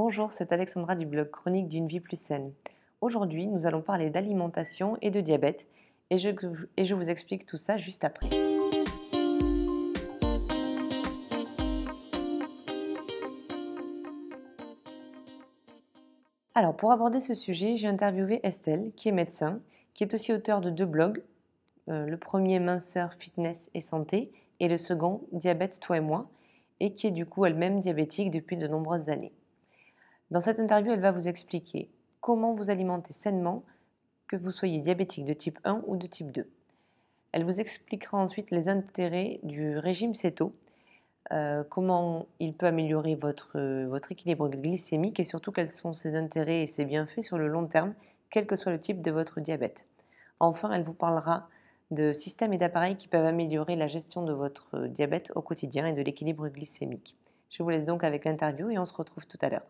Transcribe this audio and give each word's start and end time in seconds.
Bonjour, 0.00 0.30
c'est 0.30 0.52
Alexandra 0.52 0.94
du 0.94 1.06
blog 1.06 1.28
Chronique 1.28 1.66
d'une 1.66 1.88
vie 1.88 1.98
plus 1.98 2.14
saine. 2.14 2.52
Aujourd'hui, 3.00 3.48
nous 3.48 3.66
allons 3.66 3.82
parler 3.82 4.10
d'alimentation 4.10 4.96
et 5.02 5.10
de 5.10 5.20
diabète 5.20 5.66
et 6.10 6.18
je, 6.18 6.94
vous 6.94 7.10
explique 7.10 7.46
tout 7.46 7.56
ça 7.56 7.78
juste 7.78 8.04
après. 8.04 8.30
Alors, 16.54 16.76
pour 16.76 16.92
aborder 16.92 17.18
ce 17.18 17.34
sujet, 17.34 17.76
j'ai 17.76 17.88
interviewé 17.88 18.38
Estelle, 18.44 18.92
qui 18.94 19.08
est 19.08 19.12
médecin, 19.12 19.60
qui 19.94 20.04
est 20.04 20.14
aussi 20.14 20.32
auteur 20.32 20.60
de 20.60 20.70
deux 20.70 20.86
blogs. 20.86 21.24
Euh, 21.88 22.06
le 22.06 22.16
premier, 22.16 22.60
Minceur, 22.60 23.14
Fitness 23.14 23.68
et 23.74 23.80
Santé, 23.80 24.30
et 24.60 24.68
le 24.68 24.78
second, 24.78 25.22
Diabète, 25.32 25.80
toi 25.80 25.96
et 25.96 26.00
moi, 26.00 26.30
et 26.78 26.92
qui 26.92 27.08
est 27.08 27.10
du 27.10 27.26
coup 27.26 27.46
elle-même 27.46 27.80
diabétique 27.80 28.30
depuis 28.30 28.56
de 28.56 28.68
nombreuses 28.68 29.08
années. 29.08 29.32
Dans 30.30 30.40
cette 30.40 30.58
interview, 30.58 30.92
elle 30.92 31.00
va 31.00 31.12
vous 31.12 31.26
expliquer 31.26 31.90
comment 32.20 32.52
vous 32.52 32.68
alimenter 32.68 33.14
sainement, 33.14 33.64
que 34.26 34.36
vous 34.36 34.50
soyez 34.50 34.80
diabétique 34.80 35.24
de 35.24 35.32
type 35.32 35.58
1 35.64 35.82
ou 35.86 35.96
de 35.96 36.06
type 36.06 36.30
2. 36.32 36.46
Elle 37.32 37.44
vous 37.44 37.60
expliquera 37.60 38.18
ensuite 38.18 38.50
les 38.50 38.68
intérêts 38.68 39.40
du 39.42 39.78
régime 39.78 40.12
CETO, 40.12 40.54
euh, 41.32 41.64
comment 41.64 42.26
il 42.40 42.52
peut 42.52 42.66
améliorer 42.66 43.14
votre, 43.14 43.58
votre 43.86 44.12
équilibre 44.12 44.48
glycémique 44.50 45.18
et 45.18 45.24
surtout 45.24 45.50
quels 45.50 45.70
sont 45.70 45.94
ses 45.94 46.14
intérêts 46.14 46.62
et 46.62 46.66
ses 46.66 46.84
bienfaits 46.84 47.22
sur 47.22 47.38
le 47.38 47.48
long 47.48 47.66
terme, 47.66 47.94
quel 48.28 48.46
que 48.46 48.56
soit 48.56 48.72
le 48.72 48.80
type 48.80 49.00
de 49.00 49.10
votre 49.10 49.40
diabète. 49.40 49.86
Enfin, 50.40 50.70
elle 50.72 50.84
vous 50.84 50.92
parlera 50.92 51.48
de 51.90 52.12
systèmes 52.12 52.52
et 52.52 52.58
d'appareils 52.58 52.96
qui 52.96 53.08
peuvent 53.08 53.24
améliorer 53.24 53.76
la 53.76 53.88
gestion 53.88 54.22
de 54.22 54.34
votre 54.34 54.88
diabète 54.88 55.32
au 55.34 55.40
quotidien 55.40 55.86
et 55.86 55.94
de 55.94 56.02
l'équilibre 56.02 56.48
glycémique. 56.48 57.16
Je 57.48 57.62
vous 57.62 57.70
laisse 57.70 57.86
donc 57.86 58.04
avec 58.04 58.26
l'interview 58.26 58.68
et 58.68 58.78
on 58.78 58.84
se 58.84 58.92
retrouve 58.92 59.26
tout 59.26 59.38
à 59.40 59.48
l'heure. 59.48 59.66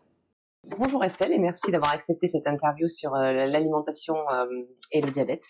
Bonjour 0.77 1.03
Estelle 1.03 1.33
et 1.33 1.39
merci 1.39 1.71
d'avoir 1.71 1.93
accepté 1.93 2.27
cette 2.27 2.47
interview 2.47 2.87
sur 2.87 3.15
euh, 3.15 3.45
l'alimentation 3.47 4.15
euh, 4.29 4.45
et 4.91 5.01
le 5.01 5.09
diabète. 5.09 5.43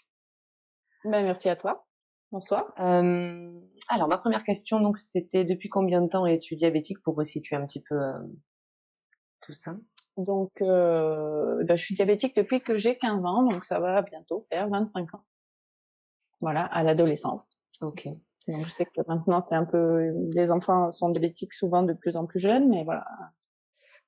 Ben, 1.03 1.23
merci 1.23 1.49
à 1.49 1.55
toi. 1.55 1.85
Bonsoir. 2.31 2.73
Euh, 2.79 3.51
alors 3.89 4.07
ma 4.07 4.17
première 4.17 4.43
question 4.43 4.79
donc 4.79 4.97
c'était 4.97 5.43
depuis 5.43 5.67
combien 5.67 6.01
de 6.01 6.07
temps 6.07 6.25
es-tu 6.25 6.55
diabétique 6.55 7.01
pour 7.03 7.15
resituer 7.15 7.57
un 7.57 7.65
petit 7.65 7.81
peu 7.81 7.95
tout 9.41 9.53
ça? 9.53 9.75
Donc 10.15 10.51
ben, 10.59 11.75
je 11.75 11.83
suis 11.83 11.95
diabétique 11.95 12.35
depuis 12.35 12.61
que 12.61 12.77
j'ai 12.77 12.97
15 12.97 13.25
ans 13.25 13.43
donc 13.43 13.65
ça 13.65 13.79
va 13.79 14.01
bientôt 14.01 14.41
faire 14.49 14.69
25 14.69 15.13
ans. 15.15 15.23
Voilà, 16.39 16.63
à 16.63 16.83
l'adolescence. 16.83 17.57
Ok. 17.81 18.07
Donc 18.47 18.65
je 18.65 18.69
sais 18.69 18.85
que 18.85 19.01
maintenant 19.07 19.43
c'est 19.45 19.55
un 19.55 19.65
peu 19.65 20.11
les 20.33 20.49
enfants 20.51 20.91
sont 20.91 21.09
diabétiques 21.09 21.53
souvent 21.53 21.83
de 21.83 21.93
plus 21.93 22.15
en 22.15 22.25
plus 22.25 22.39
jeunes 22.39 22.69
mais 22.69 22.83
voilà 22.83 23.05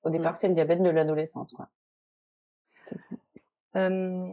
au 0.04 0.10
départ, 0.10 0.34
mm. 0.34 0.36
c'est 0.36 0.48
le 0.48 0.54
diabète 0.54 0.82
de 0.82 0.90
l'adolescence, 0.90 1.54
quoi. 1.54 1.70
Euh, 3.78 4.28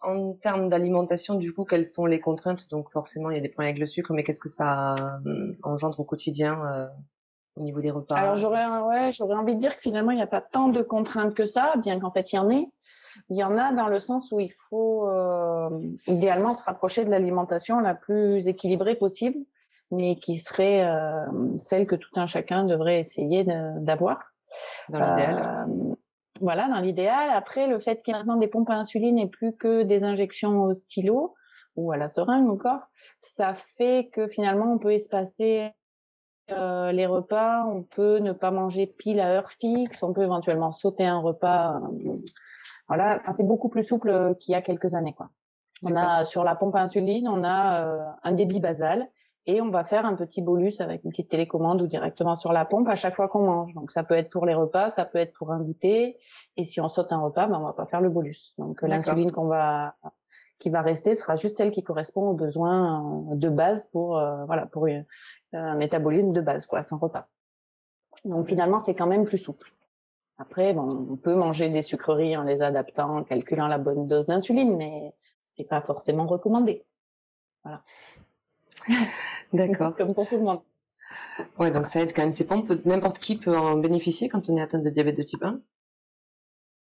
en 0.00 0.32
termes 0.34 0.68
d'alimentation, 0.68 1.34
du 1.34 1.52
coup, 1.52 1.64
quelles 1.64 1.86
sont 1.86 2.06
les 2.06 2.20
contraintes? 2.20 2.70
Donc 2.70 2.90
forcément, 2.90 3.30
il 3.30 3.36
y 3.36 3.38
a 3.38 3.42
des 3.42 3.48
problèmes 3.48 3.70
avec 3.70 3.80
le 3.80 3.86
sucre, 3.86 4.12
mais 4.12 4.22
qu'est-ce 4.22 4.40
que 4.40 4.48
ça 4.48 4.94
euh, 5.26 5.56
engendre 5.62 6.00
au 6.00 6.04
quotidien 6.04 6.64
euh, 6.66 6.86
au 7.56 7.62
niveau 7.62 7.80
des 7.80 7.90
repas? 7.90 8.14
Alors 8.14 8.36
j'aurais, 8.36 8.66
ouais, 8.66 9.10
j'aurais 9.12 9.34
envie 9.34 9.56
de 9.56 9.60
dire 9.60 9.76
que 9.76 9.82
finalement, 9.82 10.12
il 10.12 10.16
n'y 10.16 10.22
a 10.22 10.28
pas 10.28 10.40
tant 10.40 10.68
de 10.68 10.82
contraintes 10.82 11.34
que 11.34 11.44
ça, 11.44 11.74
bien 11.82 11.98
qu'en 11.98 12.12
fait, 12.12 12.32
il 12.32 12.36
y 12.36 12.38
en 12.38 12.50
ait. 12.50 12.68
Il 13.30 13.36
y 13.36 13.44
en 13.44 13.58
a 13.58 13.72
dans 13.72 13.88
le 13.88 13.98
sens 13.98 14.30
où 14.30 14.38
il 14.38 14.52
faut 14.52 15.08
euh, 15.08 15.68
idéalement 16.06 16.54
se 16.54 16.62
rapprocher 16.62 17.04
de 17.04 17.10
l'alimentation 17.10 17.80
la 17.80 17.94
plus 17.94 18.46
équilibrée 18.46 18.94
possible, 18.94 19.38
mais 19.90 20.16
qui 20.16 20.38
serait 20.38 20.84
euh, 20.84 21.26
celle 21.58 21.86
que 21.86 21.96
tout 21.96 22.10
un 22.14 22.26
chacun 22.26 22.64
devrait 22.64 23.00
essayer 23.00 23.44
d'avoir. 23.44 24.32
Dans 24.88 24.98
l'idéal. 24.98 25.42
Euh, 25.46 25.94
voilà, 26.40 26.68
dans 26.68 26.80
l'idéal. 26.80 27.30
Après, 27.30 27.66
le 27.66 27.78
fait 27.78 28.02
qu'il 28.02 28.12
y 28.12 28.16
ait 28.16 28.20
maintenant 28.20 28.36
des 28.36 28.48
pompes 28.48 28.70
à 28.70 28.74
insuline 28.74 29.18
et 29.18 29.28
plus 29.28 29.54
que 29.56 29.82
des 29.82 30.04
injections 30.04 30.62
au 30.62 30.74
stylo 30.74 31.34
ou 31.76 31.92
à 31.92 31.96
la 31.96 32.08
seringue 32.08 32.48
encore, 32.48 32.80
ça 33.20 33.54
fait 33.76 34.10
que 34.12 34.26
finalement 34.26 34.72
on 34.72 34.78
peut 34.78 34.92
espacer 34.92 35.70
euh, 36.50 36.92
les 36.92 37.06
repas, 37.06 37.64
on 37.66 37.82
peut 37.82 38.18
ne 38.18 38.32
pas 38.32 38.50
manger 38.50 38.86
pile 38.86 39.20
à 39.20 39.30
heure 39.30 39.50
fixe, 39.52 40.02
on 40.02 40.12
peut 40.12 40.22
éventuellement 40.22 40.72
sauter 40.72 41.06
un 41.06 41.18
repas. 41.18 41.76
Euh, 41.76 42.16
voilà, 42.88 43.18
enfin 43.20 43.32
c'est 43.32 43.46
beaucoup 43.46 43.68
plus 43.68 43.84
souple 43.84 44.34
qu'il 44.40 44.52
y 44.52 44.54
a 44.54 44.62
quelques 44.62 44.94
années 44.94 45.14
quoi. 45.14 45.30
On 45.84 45.94
a 45.94 46.24
sur 46.24 46.42
la 46.42 46.56
pompe 46.56 46.74
à 46.74 46.80
insuline, 46.80 47.28
on 47.28 47.44
a 47.44 47.84
euh, 47.84 48.04
un 48.24 48.32
débit 48.32 48.60
basal 48.60 49.06
et 49.48 49.62
on 49.62 49.70
va 49.70 49.82
faire 49.82 50.04
un 50.04 50.14
petit 50.14 50.42
bolus 50.42 50.78
avec 50.78 51.02
une 51.04 51.10
petite 51.10 51.30
télécommande 51.30 51.80
ou 51.80 51.86
directement 51.86 52.36
sur 52.36 52.52
la 52.52 52.66
pompe 52.66 52.86
à 52.86 52.96
chaque 52.96 53.16
fois 53.16 53.28
qu'on 53.28 53.46
mange. 53.46 53.72
Donc 53.72 53.90
ça 53.90 54.04
peut 54.04 54.14
être 54.14 54.28
pour 54.28 54.44
les 54.44 54.52
repas, 54.52 54.90
ça 54.90 55.06
peut 55.06 55.16
être 55.16 55.32
pour 55.32 55.52
un 55.52 55.58
goûter. 55.58 56.18
Et 56.58 56.66
si 56.66 56.82
on 56.82 56.90
saute 56.90 57.10
un 57.12 57.20
repas, 57.20 57.46
ben 57.46 57.58
on 57.58 57.64
va 57.64 57.72
pas 57.72 57.86
faire 57.86 58.02
le 58.02 58.10
bolus. 58.10 58.52
Donc 58.58 58.82
l'insuline 58.82 59.32
qu'on 59.32 59.46
va 59.46 59.96
qui 60.58 60.68
va 60.68 60.82
rester 60.82 61.14
sera 61.14 61.34
juste 61.36 61.56
celle 61.56 61.70
qui 61.70 61.82
correspond 61.82 62.28
aux 62.28 62.34
besoins 62.34 63.30
euh, 63.32 63.36
de 63.36 63.48
base 63.48 63.88
pour 63.90 64.18
euh, 64.18 64.44
voilà 64.44 64.66
pour 64.66 64.86
un 65.54 65.74
métabolisme 65.76 66.32
de 66.32 66.42
base 66.42 66.66
quoi, 66.66 66.82
sans 66.82 66.98
repas. 66.98 67.28
Donc 68.26 68.44
finalement 68.44 68.80
c'est 68.80 68.94
quand 68.94 69.06
même 69.06 69.24
plus 69.24 69.38
souple. 69.38 69.72
Après 70.36 70.74
bon, 70.74 71.06
on 71.10 71.16
peut 71.16 71.34
manger 71.34 71.70
des 71.70 71.82
sucreries 71.82 72.36
en 72.36 72.42
les 72.42 72.60
adaptant, 72.60 73.16
en 73.16 73.24
calculant 73.24 73.66
la 73.66 73.78
bonne 73.78 74.08
dose 74.08 74.26
d'insuline, 74.26 74.76
mais 74.76 75.14
c'est 75.56 75.64
pas 75.64 75.80
forcément 75.80 76.26
recommandé. 76.26 76.84
Voilà. 77.64 77.82
D'accord. 79.52 79.94
Comme 79.96 80.14
pour 80.14 80.28
tout 80.28 80.36
le 80.36 80.44
monde. 80.44 80.60
Ouais, 81.58 81.70
donc 81.70 81.86
ça 81.86 82.00
aide 82.00 82.12
quand 82.14 82.22
même 82.22 82.30
ces 82.30 82.46
pompes. 82.46 82.72
N'importe 82.84 83.18
qui 83.18 83.36
peut 83.36 83.56
en 83.56 83.76
bénéficier 83.76 84.28
quand 84.28 84.48
on 84.48 84.56
est 84.56 84.60
atteint 84.60 84.78
de 84.78 84.90
diabète 84.90 85.16
de 85.16 85.22
type 85.22 85.42
1 85.42 85.60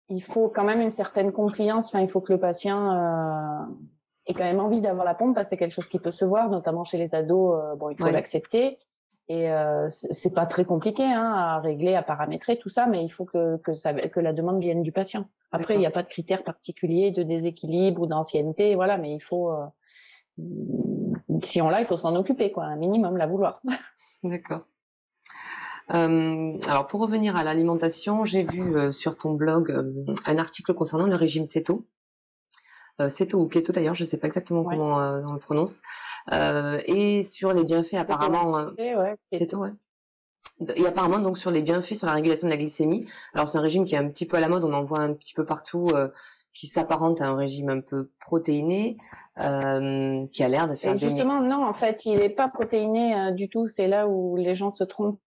Il 0.08 0.22
faut 0.22 0.48
quand 0.48 0.64
même 0.64 0.80
une 0.80 0.90
certaine 0.90 1.32
compliance. 1.32 1.86
Enfin, 1.88 2.00
il 2.00 2.08
faut 2.08 2.20
que 2.20 2.32
le 2.32 2.40
patient 2.40 2.92
euh, 2.92 3.64
ait 4.26 4.34
quand 4.34 4.44
même 4.44 4.60
envie 4.60 4.80
d'avoir 4.80 5.04
la 5.04 5.14
pompe 5.14 5.34
parce 5.34 5.46
que 5.46 5.50
c'est 5.50 5.56
quelque 5.56 5.72
chose 5.72 5.88
qui 5.88 5.98
peut 5.98 6.12
se 6.12 6.24
voir, 6.24 6.50
notamment 6.50 6.84
chez 6.84 6.98
les 6.98 7.14
ados. 7.14 7.54
Euh, 7.54 7.76
bon, 7.76 7.90
il 7.90 7.98
faut 7.98 8.10
l'accepter. 8.10 8.78
Et 9.28 9.50
euh, 9.50 9.88
c'est 9.88 10.34
pas 10.34 10.46
très 10.46 10.64
compliqué 10.64 11.04
hein, 11.04 11.32
à 11.32 11.60
régler, 11.60 11.94
à 11.94 12.02
paramétrer 12.02 12.58
tout 12.58 12.68
ça, 12.68 12.86
mais 12.86 13.04
il 13.04 13.08
faut 13.08 13.24
que, 13.24 13.56
que, 13.58 13.74
ça, 13.74 13.94
que 13.94 14.20
la 14.20 14.32
demande 14.32 14.60
vienne 14.60 14.82
du 14.82 14.92
patient. 14.92 15.26
Après, 15.52 15.74
il 15.74 15.80
n'y 15.80 15.86
a 15.86 15.90
pas 15.90 16.02
de 16.02 16.08
critères 16.08 16.42
particuliers 16.42 17.12
de 17.12 17.22
déséquilibre 17.22 18.02
ou 18.02 18.06
d'ancienneté, 18.06 18.74
voilà, 18.74 18.98
mais 18.98 19.14
il 19.14 19.20
faut 19.20 19.50
euh, 19.50 19.64
si 21.42 21.60
on 21.60 21.68
l'a, 21.68 21.80
il 21.80 21.86
faut 21.86 21.96
s'en 21.96 22.14
occuper, 22.16 22.52
quoi, 22.52 22.64
un 22.64 22.76
minimum, 22.76 23.16
la 23.16 23.26
vouloir. 23.26 23.60
D'accord. 24.22 24.62
Euh, 25.92 26.58
alors 26.68 26.86
pour 26.86 27.00
revenir 27.00 27.36
à 27.36 27.44
l'alimentation, 27.44 28.24
j'ai 28.24 28.44
vu 28.44 28.76
euh, 28.76 28.92
sur 28.92 29.16
ton 29.16 29.32
blog 29.32 29.70
euh, 29.70 30.14
un 30.26 30.38
article 30.38 30.74
concernant 30.74 31.06
le 31.06 31.16
régime 31.16 31.46
CETO. 31.46 31.86
CETO 33.08 33.40
ou 33.40 33.48
keto 33.48 33.72
d'ailleurs, 33.72 33.96
je 33.96 34.04
ne 34.04 34.08
sais 34.08 34.18
pas 34.18 34.28
exactement 34.28 34.62
comment 34.62 34.96
on 34.98 35.32
le 35.32 35.38
prononce. 35.40 35.82
et 36.30 37.22
sur 37.24 37.52
les 37.52 37.64
bienfaits 37.64 37.94
apparemment. 37.94 38.68
CETO, 39.32 39.58
ouais. 39.58 39.72
Et 40.76 40.86
apparemment 40.86 41.18
donc 41.18 41.36
sur 41.36 41.50
les 41.50 41.62
bienfaits 41.62 41.94
sur 41.94 42.06
la 42.06 42.12
régulation 42.12 42.46
de 42.46 42.52
la 42.52 42.58
glycémie. 42.58 43.08
Alors 43.34 43.48
c'est 43.48 43.58
un 43.58 43.62
régime 43.62 43.86
qui 43.86 43.96
est 43.96 43.98
un 43.98 44.08
petit 44.08 44.26
peu 44.26 44.36
à 44.36 44.40
la 44.40 44.48
mode, 44.48 44.62
on 44.62 44.72
en 44.72 44.84
voit 44.84 45.00
un 45.00 45.14
petit 45.14 45.34
peu 45.34 45.44
partout 45.44 45.90
qui 46.52 46.68
s'apparente 46.68 47.20
à 47.20 47.26
un 47.26 47.34
régime 47.34 47.70
un 47.70 47.80
peu 47.80 48.10
protéiné, 48.20 48.98
euh, 49.38 50.26
qui 50.32 50.42
a 50.42 50.48
l'air 50.48 50.68
de 50.68 50.74
faire. 50.74 50.94
Et 50.94 50.98
justement, 50.98 51.40
non, 51.40 51.64
en 51.64 51.74
fait, 51.74 52.04
il 52.04 52.18
n'est 52.18 52.28
pas 52.28 52.48
protéiné 52.48 53.14
euh, 53.14 53.30
du 53.30 53.48
tout. 53.48 53.66
C'est 53.66 53.88
là 53.88 54.06
où 54.06 54.36
les 54.36 54.54
gens 54.54 54.70
se 54.70 54.84
trompent. 54.84 55.20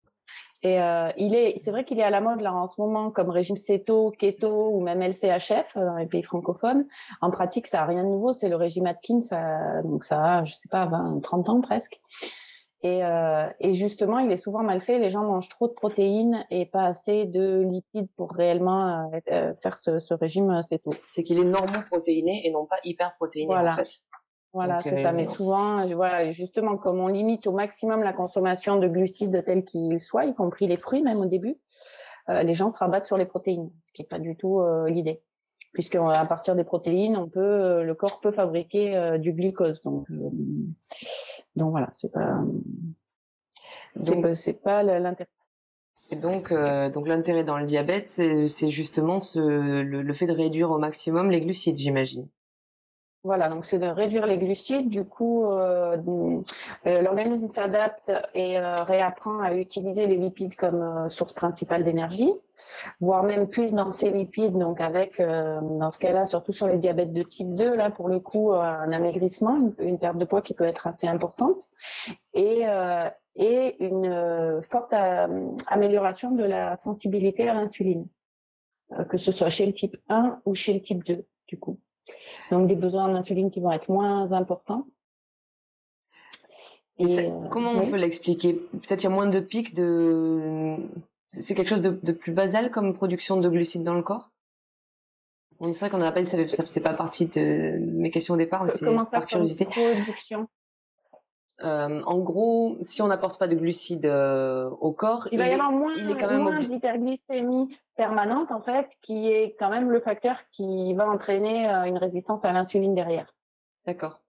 Et 0.64 0.80
euh, 0.80 1.10
il 1.18 1.34
est, 1.34 1.58
c'est 1.60 1.70
vrai 1.70 1.84
qu'il 1.84 2.00
est 2.00 2.04
à 2.04 2.10
la 2.10 2.22
mode 2.22 2.40
là 2.40 2.54
en 2.54 2.66
ce 2.66 2.80
moment 2.80 3.10
comme 3.10 3.28
régime 3.28 3.58
céto, 3.58 4.10
keto 4.18 4.70
ou 4.70 4.80
même 4.80 5.02
LCHF 5.02 5.76
euh, 5.76 5.84
dans 5.84 5.96
les 5.96 6.06
pays 6.06 6.22
francophones. 6.22 6.86
En 7.20 7.30
pratique, 7.30 7.66
ça 7.66 7.82
a 7.82 7.86
rien 7.86 8.02
de 8.02 8.08
nouveau. 8.08 8.32
C'est 8.32 8.48
le 8.48 8.56
régime 8.56 8.86
Atkins, 8.86 9.20
ça, 9.20 9.82
donc 9.82 10.04
ça 10.04 10.22
a, 10.22 10.44
je 10.44 10.54
sais 10.54 10.70
pas, 10.70 10.86
20, 10.86 11.20
30 11.22 11.48
ans 11.50 11.60
presque. 11.60 12.00
Et, 12.82 13.02
euh, 13.02 13.48
et, 13.60 13.72
justement, 13.72 14.18
il 14.18 14.30
est 14.30 14.36
souvent 14.36 14.62
mal 14.62 14.82
fait. 14.82 14.98
Les 14.98 15.08
gens 15.08 15.22
mangent 15.22 15.48
trop 15.48 15.68
de 15.68 15.72
protéines 15.72 16.44
et 16.50 16.66
pas 16.66 16.84
assez 16.84 17.24
de 17.24 17.60
lipides 17.60 18.08
pour 18.16 18.32
réellement 18.32 19.10
euh, 19.14 19.20
euh 19.30 19.54
faire 19.54 19.78
ce, 19.78 19.98
ce 19.98 20.12
régime 20.12 20.50
euh, 20.50 20.60
c'est 20.60 20.80
tout. 20.80 20.92
C'est 21.08 21.22
qu'il 21.22 21.38
est 21.38 21.44
normoprotéiné 21.44 22.46
et 22.46 22.50
non 22.50 22.66
pas 22.66 22.76
hyperprotéiné 22.84 23.46
voilà. 23.46 23.72
en 23.72 23.76
fait. 23.76 23.88
Voilà, 24.52 24.80
c'est 24.82 25.02
ça. 25.02 25.12
Mais 25.12 25.24
souvent, 25.24 25.84
voilà, 25.94 26.30
justement, 26.30 26.76
comme 26.76 27.00
on 27.00 27.08
limite 27.08 27.46
au 27.48 27.52
maximum 27.52 28.04
la 28.04 28.12
consommation 28.12 28.76
de 28.76 28.86
glucides 28.86 29.42
tels 29.44 29.64
qu'ils 29.64 29.98
soient, 29.98 30.26
y 30.26 30.34
compris 30.34 30.68
les 30.68 30.76
fruits 30.76 31.02
même 31.02 31.18
au 31.18 31.26
début, 31.26 31.58
euh, 32.28 32.44
les 32.44 32.54
gens 32.54 32.68
se 32.68 32.78
rabattent 32.78 33.06
sur 33.06 33.16
les 33.16 33.26
protéines, 33.26 33.72
ce 33.82 33.92
qui 33.92 34.02
est 34.02 34.08
pas 34.08 34.20
du 34.20 34.36
tout 34.36 34.62
l'idée 34.86 35.22
puisque 35.74 35.96
à 35.96 36.24
partir 36.24 36.56
des 36.56 36.64
protéines, 36.64 37.18
on 37.18 37.28
peut, 37.28 37.82
le 37.82 37.94
corps 37.94 38.20
peut 38.20 38.30
fabriquer 38.30 39.18
du 39.18 39.32
glucose. 39.32 39.82
Donc, 39.82 40.06
donc 41.56 41.70
voilà, 41.70 41.90
c'est 41.92 42.10
pas 42.10 42.40
c'est 44.32 44.62
pas 44.62 44.82
l'intérêt. 44.82 45.28
Et 46.10 46.16
donc, 46.16 46.52
euh, 46.52 46.90
donc 46.90 47.08
l'intérêt 47.08 47.44
dans 47.44 47.58
le 47.58 47.64
diabète, 47.64 48.08
c'est 48.08 48.70
justement 48.70 49.18
ce, 49.18 49.38
le, 49.38 50.12
fait 50.12 50.26
de 50.26 50.32
réduire 50.32 50.70
au 50.70 50.78
maximum 50.78 51.30
les 51.30 51.40
glucides, 51.40 51.76
j'imagine. 51.76 52.28
Voilà, 53.24 53.48
donc 53.48 53.64
c'est 53.64 53.78
de 53.78 53.86
réduire 53.86 54.26
les 54.26 54.36
glucides. 54.36 54.90
Du 54.90 55.06
coup, 55.06 55.46
euh, 55.46 55.96
euh, 56.86 57.00
l'organisme 57.00 57.48
s'adapte 57.48 58.12
et 58.34 58.58
euh, 58.58 58.82
réapprend 58.84 59.40
à 59.40 59.54
utiliser 59.54 60.06
les 60.06 60.18
lipides 60.18 60.56
comme 60.56 61.08
source 61.08 61.32
principale 61.32 61.84
d'énergie, 61.84 62.30
voire 63.00 63.22
même 63.22 63.48
puise 63.48 63.72
dans 63.72 63.92
ces 63.92 64.10
lipides, 64.10 64.58
donc 64.58 64.78
avec, 64.78 65.22
dans 65.22 65.90
ce 65.90 65.98
cas-là, 66.00 66.26
surtout 66.26 66.52
sur 66.52 66.66
les 66.68 66.76
diabètes 66.76 67.14
de 67.14 67.22
type 67.22 67.54
2, 67.54 67.74
là 67.74 67.90
pour 67.90 68.08
le 68.08 68.20
coup, 68.20 68.52
un 68.52 68.92
amaigrissement, 68.92 69.72
une, 69.78 69.98
perte 69.98 70.18
de 70.18 70.26
poids 70.26 70.42
qui 70.42 70.52
peut 70.52 70.64
être 70.64 70.86
assez 70.86 71.06
importante, 71.06 71.66
et, 72.34 72.64
et 73.36 73.84
une 73.84 74.62
forte 74.70 74.92
amélioration 75.66 76.32
de 76.32 76.44
la 76.44 76.78
sensibilité 76.84 77.48
à 77.48 77.54
l'insuline, 77.54 78.06
que 79.08 79.16
ce 79.16 79.32
soit 79.32 79.50
chez 79.50 79.64
le 79.64 79.72
type 79.72 79.96
1 80.10 80.40
ou 80.44 80.54
chez 80.54 80.74
le 80.74 80.82
type 80.82 81.04
2, 81.04 81.24
du 81.48 81.58
coup. 81.58 81.78
Donc 82.50 82.68
des 82.68 82.74
besoins 82.74 83.08
d'insuline 83.12 83.50
qui 83.50 83.60
vont 83.60 83.72
être 83.72 83.88
moins 83.88 84.30
importants. 84.32 84.86
Et 86.98 87.18
euh, 87.18 87.48
comment 87.50 87.72
on 87.72 87.90
peut 87.90 87.96
l'expliquer? 87.96 88.54
Peut-être 88.54 89.02
il 89.02 89.04
y 89.04 89.06
a 89.06 89.10
moins 89.10 89.26
de 89.26 89.40
pics 89.40 89.74
de. 89.74 90.76
C'est 91.26 91.54
quelque 91.54 91.68
chose 91.68 91.82
de, 91.82 92.12
plus 92.12 92.32
basal 92.32 92.70
comme 92.70 92.94
production 92.94 93.36
de 93.36 93.48
glucides 93.48 93.82
dans 93.82 93.94
le 93.94 94.02
corps? 94.02 94.30
On 95.58 95.72
sait 95.72 95.90
qu'on 95.90 95.98
n'a 95.98 96.12
pas 96.12 96.22
ça, 96.24 96.46
ça 96.46 96.64
c'est 96.66 96.80
pas 96.80 96.94
partie 96.94 97.26
de 97.26 97.78
mes 97.80 98.10
questions 98.10 98.34
au 98.34 98.36
départ, 98.36 98.64
mais 98.64 98.70
c'est 98.70 98.86
par 99.10 99.26
curiosité. 99.26 99.64
Production? 99.64 100.48
Euh, 101.64 102.02
en 102.04 102.18
gros, 102.18 102.76
si 102.80 103.00
on 103.00 103.06
n'apporte 103.06 103.38
pas 103.38 103.48
de 103.48 103.54
glucides 103.54 104.06
euh, 104.06 104.68
au 104.80 104.92
corps, 104.92 105.28
il, 105.32 105.38
va 105.38 105.48
y 105.48 105.52
avoir 105.52 105.72
moins, 105.72 105.94
est 105.94 106.26
même 106.26 106.42
moins 106.42 106.60
d'hyperglycémie 106.60 107.76
permanente 107.96 108.50
en 108.50 108.60
fait, 108.60 108.86
qui 109.02 109.28
est 109.28 109.56
quand 109.58 109.70
même 109.70 109.90
le 109.90 110.00
facteur 110.00 110.36
qui 110.52 110.92
va 110.94 111.08
entraîner 111.08 111.68
euh, 111.68 111.84
une 111.84 111.96
résistance 111.96 112.44
à 112.44 112.52
l'insuline 112.52 112.94
derrière. 112.94 113.32
D'accord. 113.86 114.20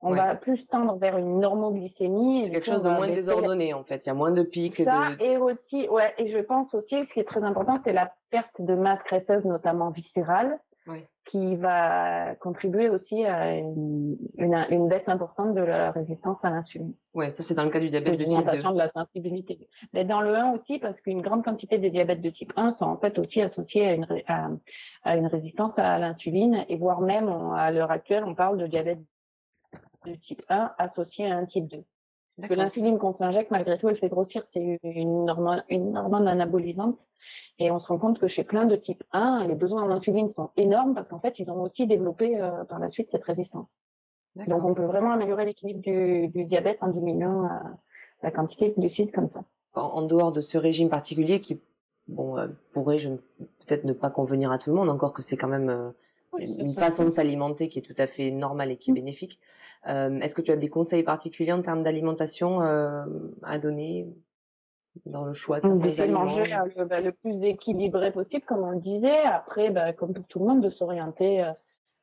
On 0.00 0.14
va 0.14 0.36
plus 0.36 0.64
tendre 0.66 0.96
vers 0.96 1.18
une 1.18 1.40
normoglycémie. 1.40 2.44
C'est 2.44 2.52
quelque 2.52 2.66
chose 2.66 2.82
de 2.82 2.88
moins 2.88 3.08
désordonné 3.08 3.74
en 3.74 3.82
fait. 3.82 4.06
Il 4.06 4.08
y 4.08 4.10
a 4.10 4.14
moins 4.14 4.30
de 4.30 4.44
pics. 4.44 4.76
Ça 4.76 5.10
de... 5.10 5.22
et 5.22 5.36
aussi, 5.36 5.88
ouais, 5.88 6.14
et 6.18 6.30
je 6.30 6.38
pense 6.38 6.72
aussi, 6.72 6.94
ce 7.04 7.12
qui 7.12 7.20
est 7.20 7.28
très 7.28 7.42
important, 7.42 7.80
c'est 7.84 7.92
la 7.92 8.12
perte 8.30 8.60
de 8.60 8.74
masse 8.74 9.00
graisseuse, 9.06 9.44
notamment 9.44 9.90
viscérale. 9.90 10.60
Oui 10.86 11.04
qui 11.30 11.56
va 11.56 12.34
contribuer 12.36 12.88
aussi 12.88 13.24
à 13.24 13.56
une, 13.56 14.16
une, 14.38 14.88
baisse 14.88 15.06
importante 15.08 15.54
de 15.54 15.60
la 15.60 15.90
résistance 15.90 16.38
à 16.42 16.50
l'insuline. 16.50 16.94
Ouais, 17.14 17.28
ça 17.30 17.42
c'est 17.42 17.54
dans 17.54 17.64
le 17.64 17.70
cas 17.70 17.80
du 17.80 17.88
diabète 17.88 18.18
de 18.18 18.24
type 18.24 18.50
2. 18.50 18.62
de 18.72 18.78
la 18.78 18.90
sensibilité. 18.92 19.68
Mais 19.92 20.04
dans 20.04 20.22
le 20.22 20.34
1 20.34 20.52
aussi, 20.52 20.78
parce 20.78 20.98
qu'une 21.00 21.20
grande 21.20 21.44
quantité 21.44 21.78
des 21.78 21.90
diabètes 21.90 22.22
de 22.22 22.30
type 22.30 22.52
1 22.56 22.76
sont 22.78 22.86
en 22.86 22.96
fait 22.96 23.18
aussi 23.18 23.42
associés 23.42 23.86
à 23.86 23.94
une, 23.94 24.06
à, 25.04 25.16
une 25.16 25.26
résistance 25.26 25.72
à 25.76 25.98
l'insuline, 25.98 26.64
et 26.68 26.76
voire 26.76 27.00
même 27.00 27.28
à 27.28 27.70
l'heure 27.70 27.90
actuelle, 27.90 28.24
on 28.24 28.34
parle 28.34 28.58
de 28.58 28.66
diabète 28.66 29.00
de 30.06 30.14
type 30.14 30.42
1 30.48 30.72
associé 30.78 31.30
à 31.30 31.36
un 31.36 31.44
type 31.44 31.68
2. 31.68 31.84
Parce 32.38 32.50
que 32.50 32.54
l'insuline 32.54 32.98
qu'on 32.98 33.16
s'injecte, 33.16 33.50
malgré 33.50 33.78
tout, 33.78 33.88
elle 33.88 33.98
fait 33.98 34.08
grossir, 34.08 34.44
c'est 34.54 34.78
une 34.84 35.28
hormone, 35.28 35.64
une 35.68 35.96
hormone 35.96 36.28
anabolisante 36.28 36.96
et 37.58 37.70
on 37.72 37.80
se 37.80 37.86
rend 37.86 37.98
compte 37.98 38.20
que 38.20 38.28
chez 38.28 38.44
plein 38.44 38.66
de 38.66 38.76
type 38.76 39.02
1, 39.12 39.46
les 39.48 39.56
besoins 39.56 39.82
en 39.82 39.90
insuline 39.90 40.32
sont 40.34 40.50
énormes 40.56 40.94
parce 40.94 41.08
qu'en 41.08 41.18
fait, 41.18 41.34
ils 41.38 41.50
ont 41.50 41.62
aussi 41.62 41.86
développé 41.86 42.40
euh, 42.40 42.64
par 42.64 42.78
la 42.78 42.90
suite 42.90 43.08
cette 43.10 43.24
résistance. 43.24 43.66
Donc, 44.46 44.64
on 44.64 44.74
peut 44.74 44.84
vraiment 44.84 45.10
améliorer 45.10 45.46
l'équilibre 45.46 45.80
du, 45.80 46.28
du, 46.28 46.44
diabète 46.44 46.78
en 46.80 46.88
diminuant 46.88 47.46
euh, 47.46 47.48
la 48.22 48.30
quantité 48.30 48.68
de 48.68 48.74
glucides 48.80 49.10
comme 49.10 49.28
ça. 49.30 49.42
En, 49.74 50.02
dehors 50.02 50.30
de 50.30 50.40
ce 50.40 50.56
régime 50.56 50.88
particulier 50.88 51.40
qui, 51.40 51.60
bon, 52.06 52.38
euh, 52.38 52.46
pourrait 52.72 52.98
peut-être 53.66 53.82
ne 53.82 53.92
pas 53.92 54.10
convenir 54.10 54.52
à 54.52 54.58
tout 54.58 54.70
le 54.70 54.76
monde, 54.76 54.88
encore 54.88 55.12
que 55.12 55.22
c'est 55.22 55.36
quand 55.36 55.48
même 55.48 55.92
une 56.40 56.74
façon 56.74 57.04
de 57.04 57.10
s'alimenter 57.10 57.68
qui 57.68 57.78
est 57.78 57.82
tout 57.82 57.94
à 57.98 58.06
fait 58.06 58.30
normale 58.30 58.70
et 58.72 58.76
qui 58.76 58.90
est 58.90 58.92
mmh. 58.92 58.96
bénéfique. 58.96 59.40
Est-ce 59.86 60.34
que 60.34 60.42
tu 60.42 60.50
as 60.50 60.56
des 60.56 60.68
conseils 60.68 61.02
particuliers 61.02 61.52
en 61.52 61.62
termes 61.62 61.82
d'alimentation 61.82 62.60
à 62.60 63.58
donner 63.58 64.08
dans 65.06 65.24
le 65.24 65.32
choix 65.32 65.60
de 65.60 65.66
certains 65.66 66.02
aliments. 66.02 66.24
manger 66.24 66.52
euh, 66.52 66.64
le, 66.76 66.84
bah, 66.84 67.00
le, 67.00 67.12
plus 67.12 67.42
équilibré 67.44 68.10
possible, 68.12 68.44
comme 68.46 68.62
on 68.62 68.70
le 68.70 68.80
disait. 68.80 69.22
Après, 69.24 69.70
bah, 69.70 69.92
comme 69.92 70.14
pour 70.14 70.26
tout 70.26 70.38
le 70.40 70.46
monde, 70.46 70.60
de 70.62 70.70
s'orienter 70.70 71.42
euh, 71.42 71.52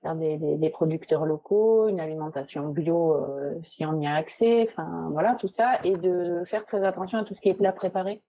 vers 0.04 0.16
des, 0.16 0.38
des, 0.38 0.58
des, 0.58 0.70
producteurs 0.70 1.26
locaux, 1.26 1.88
une 1.88 2.00
alimentation 2.00 2.70
bio 2.70 3.16
euh, 3.16 3.56
si 3.76 3.86
on 3.86 4.00
y 4.00 4.08
a 4.08 4.16
accès, 4.16 4.68
enfin 4.72 5.10
voilà 5.12 5.36
tout 5.40 5.50
ça, 5.58 5.80
et 5.84 5.96
de 5.96 6.44
faire 6.50 6.66
très 6.66 6.84
attention 6.84 7.20
à 7.20 7.24
tout 7.24 7.34
ce 7.34 7.42
qui 7.42 7.50
est 7.50 7.58
plat 7.58 7.72
préparé. 7.72 8.22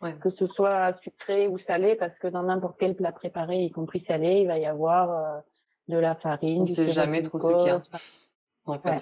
Ouais. 0.00 0.14
Que 0.20 0.30
ce 0.30 0.46
soit 0.48 0.94
sucré 1.02 1.46
ou 1.46 1.58
salé, 1.60 1.94
parce 1.94 2.16
que 2.18 2.26
dans 2.26 2.42
n'importe 2.42 2.76
quel 2.78 2.96
plat 2.96 3.12
préparé, 3.12 3.62
y 3.62 3.70
compris 3.70 4.04
salé, 4.06 4.40
il 4.40 4.48
va 4.48 4.58
y 4.58 4.66
avoir 4.66 5.42
de 5.88 5.98
la 5.98 6.14
farine. 6.14 6.62
On 6.62 6.66
sait 6.66 6.88
jamais 6.88 7.22
trop 7.22 7.38
ce 7.38 7.46
qu'il 7.48 7.66
y 7.66 7.70
a 7.70 7.82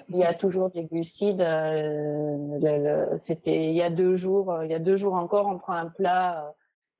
il 0.09 0.17
y 0.17 0.23
a 0.23 0.33
toujours 0.33 0.69
des 0.71 0.85
glucides. 0.85 1.41
Euh, 1.41 3.17
C'était 3.27 3.69
il 3.69 3.75
y 3.75 3.81
a 3.81 3.89
deux 3.89 4.17
jours, 4.17 4.51
euh, 4.51 4.65
il 4.65 4.71
y 4.71 4.73
a 4.73 4.79
deux 4.79 4.97
jours 4.97 5.13
encore, 5.13 5.47
on 5.47 5.59
prend 5.59 5.73
un 5.73 5.87
plat 5.87 6.45
euh, 6.45 6.51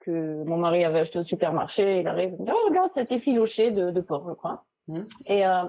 que 0.01 0.43
mon 0.43 0.57
mari 0.57 0.83
avait 0.83 0.99
acheté 0.99 1.19
au 1.19 1.23
supermarché. 1.23 2.01
Il 2.01 2.07
arrive, 2.07 2.35
il 2.39 2.45
dit, 2.45 2.51
oh 2.51 2.69
regarde, 2.69 2.91
cet 2.93 3.11
effiloché 3.11 3.71
de, 3.71 3.91
de 3.91 4.01
porc, 4.01 4.25
je 4.29 4.33
crois. 4.33 4.63
Mmh. 4.87 5.01
Et 5.27 5.45
euh, 5.45 5.63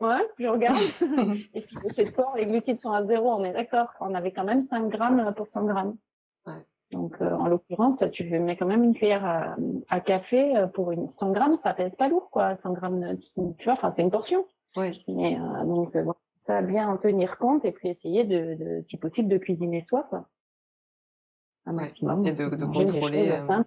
ouais, 0.00 0.26
je 0.38 0.46
regarde. 0.48 0.76
effiloché 1.54 2.04
de 2.04 2.10
porc, 2.10 2.34
les 2.36 2.46
glucides 2.46 2.80
sont 2.80 2.92
à 2.92 3.04
zéro. 3.06 3.30
On 3.32 3.44
est 3.44 3.52
d'accord. 3.52 3.90
On 4.00 4.14
avait 4.14 4.32
quand 4.32 4.44
même 4.44 4.66
5 4.68 4.88
grammes 4.88 5.32
pour 5.36 5.46
100 5.48 5.64
grammes. 5.66 5.96
Ouais. 6.46 6.54
Donc, 6.92 7.16
euh, 7.20 7.30
en 7.30 7.48
l'occurrence, 7.48 7.98
tu 8.12 8.24
mets 8.38 8.56
quand 8.56 8.66
même 8.66 8.84
une 8.84 8.94
cuillère 8.94 9.24
à, 9.24 9.56
à, 9.88 10.00
café 10.00 10.56
euh, 10.56 10.66
pour 10.66 10.92
une 10.92 11.08
100 11.18 11.32
grammes, 11.32 11.58
ça 11.62 11.74
pèse 11.74 11.94
pas 11.96 12.08
lourd, 12.08 12.28
quoi. 12.30 12.56
100 12.62 12.72
grammes, 12.74 13.16
tu 13.34 13.64
vois, 13.64 13.72
enfin, 13.72 13.92
c'est 13.96 14.02
une 14.02 14.10
portion. 14.10 14.44
Ouais. 14.76 14.92
Mais, 15.08 15.36
donc, 15.64 15.96
bon, 15.96 16.14
ça 16.46 16.62
bien 16.62 16.88
en 16.88 16.96
tenir 16.96 17.38
compte 17.38 17.64
et 17.64 17.72
puis 17.72 17.88
essayer 17.88 18.24
de, 18.24 18.54
de 18.54 18.84
si 18.90 18.96
possible 18.96 19.28
de 19.28 19.38
cuisiner 19.38 19.84
soi 19.88 20.06
quoi 20.08 20.28
un 21.66 21.72
maximum 21.72 22.26
et 22.26 22.32
de, 22.32 22.48
de 22.48 22.64
contrôler 22.64 23.30
euh, 23.30 23.62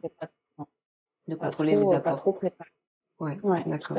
de 1.27 1.35
contrôler 1.35 1.75
les 1.75 1.93
apports 1.93 2.15
pas 2.15 2.19
trop 2.19 2.33
préparé. 2.33 2.69
ouais, 3.19 3.39
ouais 3.43 3.63
d'accord 3.65 3.97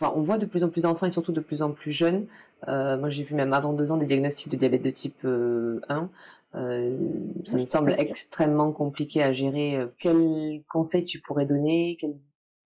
enfin, 0.00 0.12
on 0.14 0.20
voit 0.20 0.38
de 0.38 0.46
plus 0.46 0.64
en 0.64 0.68
plus 0.68 0.82
d'enfants 0.82 1.06
et 1.06 1.10
surtout 1.10 1.32
de 1.32 1.40
plus 1.40 1.62
en 1.62 1.72
plus 1.72 1.92
jeunes 1.92 2.26
euh, 2.68 2.98
moi 2.98 3.08
j'ai 3.08 3.22
vu 3.22 3.34
même 3.34 3.54
avant 3.54 3.72
deux 3.72 3.90
ans 3.92 3.96
des 3.96 4.06
diagnostics 4.06 4.52
de 4.52 4.56
diabète 4.56 4.84
de 4.84 4.90
type 4.90 5.24
1 5.24 6.10
euh, 6.54 6.96
ça 7.44 7.56
me 7.56 7.64
semble 7.64 7.94
extrêmement 7.98 8.72
compliqué 8.72 9.22
à 9.22 9.32
gérer. 9.32 9.76
Euh, 9.76 9.86
quels 9.98 10.62
conseils 10.68 11.04
tu 11.04 11.20
pourrais 11.20 11.46
donner? 11.46 11.96
Quels 12.00 12.16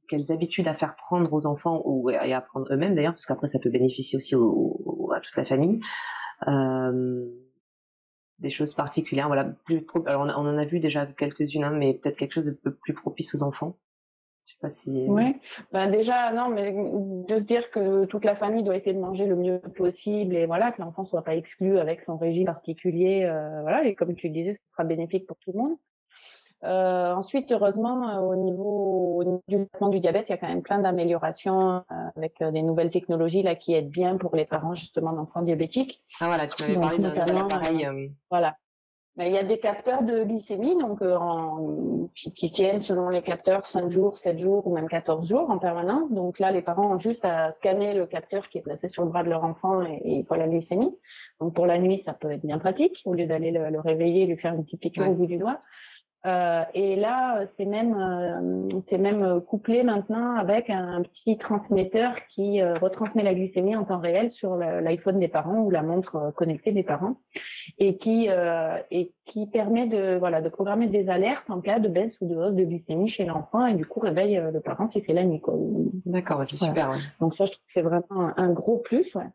quelles 0.09 0.33
habitudes 0.33 0.69
à 0.69 0.75
faire 0.75 0.97
prendre 0.97 1.33
aux 1.33 1.47
enfants 1.47 1.83
ou 1.85 2.11
et 2.11 2.33
à 2.33 2.41
prendre 2.41 2.73
eux-mêmes 2.73 2.95
d'ailleurs, 2.95 3.15
parce 3.15 3.27
qu'après 3.27 3.47
ça 3.47 3.59
peut 3.59 3.71
bénéficier 3.71 4.17
aussi 4.17 4.35
à 4.35 5.21
toute 5.21 5.37
la 5.37 5.45
famille. 5.45 5.81
Euh, 6.47 7.27
des 8.39 8.51
choses 8.51 8.75
particulières, 8.75 9.29
voilà. 9.29 9.45
Plus 9.45 9.87
alors 10.07 10.23
on, 10.23 10.29
en 10.29 10.59
a 10.59 10.65
vu 10.65 10.79
déjà 10.81 11.07
quelques-unes, 11.07 11.65
hein, 11.65 11.71
mais 11.71 11.95
peut-être 11.95 12.17
quelque 12.17 12.33
chose 12.33 12.47
de 12.47 12.71
plus 12.71 12.93
propice 12.93 13.35
aux 13.35 13.43
enfants. 13.43 13.79
Je 14.45 14.51
sais 14.51 14.59
pas 14.61 14.69
si. 14.69 15.07
Oui, 15.09 15.37
ben 15.73 15.91
déjà 15.91 16.31
non, 16.33 16.49
mais 16.49 16.71
de 16.73 17.39
se 17.39 17.45
dire 17.45 17.71
que 17.71 18.05
toute 18.05 18.25
la 18.25 18.37
famille 18.37 18.63
doit 18.63 18.77
essayer 18.77 18.93
de 18.93 19.01
manger 19.01 19.25
le 19.25 19.37
mieux 19.37 19.59
possible 19.59 20.37
et 20.37 20.45
voilà 20.45 20.71
que 20.71 20.83
l'enfant 20.83 21.07
soit 21.07 21.25
pas 21.25 21.35
exclu 21.35 21.79
avec 21.79 22.03
son 22.03 22.19
régime 22.19 22.45
particulier, 22.45 23.25
euh, 23.25 23.63
voilà 23.63 23.85
et 23.85 23.95
comme 23.95 24.15
tu 24.15 24.29
le 24.29 24.35
disais, 24.35 24.53
ce 24.55 24.73
sera 24.73 24.85
bénéfique 24.85 25.27
pour 25.27 25.39
tout 25.39 25.53
le 25.53 25.59
monde. 25.59 25.77
Euh, 26.65 27.13
ensuite, 27.13 27.53
heureusement, 27.53 28.09
euh, 28.09 28.21
au 28.21 28.37
niveau, 28.37 29.41
du 29.49 29.67
traitement 29.69 29.89
du 29.89 30.01
diabète, 30.01 30.29
il 30.29 30.33
y 30.33 30.35
a 30.35 30.39
quand 30.39 30.49
même 30.49 30.63
plein 30.63 30.79
d'améliorations 30.79 31.77
euh, 31.77 31.95
avec 32.17 32.43
des 32.43 32.63
nouvelles 32.63 32.91
technologies 32.91 33.43
là 33.43 33.55
qui 33.55 33.75
aident 33.75 33.91
bien 33.91 34.17
pour 34.17 34.35
les 34.35 34.47
parents 34.47 34.75
justement 34.75 35.13
d'enfants 35.13 35.43
diabétiques. 35.43 36.03
Ah 36.21 36.27
voilà, 36.29 36.47
tu 36.47 36.63
m'avais 36.63 36.81
parlé 36.81 36.99
d'un 36.99 37.37
appareil. 37.37 37.87
Voilà. 38.31 38.57
Mais 39.17 39.29
il 39.29 39.35
y 39.35 39.39
a 39.39 39.45
des 39.45 39.59
capteurs 39.59 40.03
de 40.03 40.25
glycémie 40.25 40.77
donc 40.77 41.01
en, 41.01 42.09
qui, 42.17 42.33
qui, 42.33 42.51
tiennent 42.51 42.81
selon 42.81 43.11
les 43.11 43.23
capteurs 43.23 43.65
5 43.67 43.91
jours, 43.93 44.19
7 44.19 44.41
jours 44.41 44.67
ou 44.67 44.75
même 44.75 44.89
14 44.89 45.29
jours 45.29 45.51
en 45.51 45.59
permanence. 45.59 46.11
Donc 46.11 46.41
là, 46.41 46.51
les 46.51 46.63
parents 46.63 46.97
ont 46.97 46.99
juste 46.99 47.25
à 47.25 47.53
scanner 47.59 47.95
le 47.95 48.07
capteur 48.07 48.49
qui 48.49 48.59
est 48.59 48.63
placé 48.63 48.89
sur 48.89 49.05
le 49.05 49.11
bras 49.11 49.23
de 49.23 49.31
leur 49.31 49.45
enfant 49.45 49.83
et, 49.83 50.01
et 50.05 50.25
pour 50.25 50.37
la 50.37 50.49
glycémie. 50.49 50.97
Donc 51.41 51.55
pour 51.55 51.67
la 51.67 51.79
nuit, 51.79 52.03
ça 52.05 52.13
peut 52.13 52.31
être 52.31 52.45
bien 52.45 52.59
pratique 52.59 53.01
au 53.05 53.15
lieu 53.15 53.27
d'aller 53.27 53.51
le, 53.51 53.81
réveiller 53.81 54.23
et 54.23 54.27
lui 54.27 54.37
faire 54.37 54.55
une 54.55 54.65
petite 54.65 54.81
piqûre 54.81 55.09
au 55.09 55.15
bout 55.15 55.27
du 55.27 55.37
doigt. 55.37 55.61
Euh, 56.27 56.63
et 56.73 56.97
là, 56.97 57.41
c'est 57.57 57.67
même, 57.67 57.95
euh, 57.95 58.81
c'est 58.89 58.97
même 58.97 59.43
couplé 59.43 59.83
maintenant 59.83 60.37
avec 60.37 60.71
un, 60.71 61.03
petit 61.03 61.37
transmetteur 61.37 62.15
qui 62.35 62.63
euh, 62.63 62.79
retransmet 62.79 63.23
la 63.23 63.35
glycémie 63.35 63.77
en 63.77 63.85
temps 63.85 63.99
réel 63.99 64.33
sur 64.33 64.57
l'iPhone 64.57 65.21
des 65.21 65.29
parents 65.29 65.59
ou 65.59 65.71
la 65.71 65.83
montre 65.83 66.33
connectée 66.35 66.73
des 66.73 66.83
parents, 66.83 67.17
et 67.79 67.99
qui 67.99 68.29
et 68.91 69.13
qui 69.27 69.47
permet 69.47 69.87
de 69.87 70.17
voilà 70.17 70.41
de 70.41 70.49
programmer 70.49 70.87
des 70.87 71.09
alertes 71.09 71.49
en 71.49 71.61
cas 71.61 71.79
de 71.79 71.89
baisse 71.89 72.13
ou 72.21 72.29
de 72.29 72.37
hausse 72.37 72.55
de 72.55 72.65
glycémie 72.65 73.11
chez 73.11 73.25
l'enfant 73.25 73.67
et 73.67 73.75
du 73.75 73.85
coup 73.85 74.01
réveille 74.01 74.41
le 74.53 74.61
parent 74.61 74.91
si 74.93 75.03
c'est 75.07 75.13
la 75.13 75.25
nuit. 75.25 75.43
D'accord, 76.07 76.45
c'est 76.45 76.57
super. 76.57 76.97
Donc 77.21 77.35
ça, 77.37 77.47
je 77.47 77.51
trouve 77.51 77.65
que 77.67 77.73
c'est 77.75 77.83
vraiment 77.83 78.31
un, 78.37 78.53
gros 78.53 78.79
plus. 78.79 79.15
Ouais. 79.15 79.29